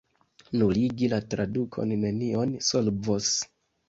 [0.59, 3.29] Nuligi la tradukon nenion solvos.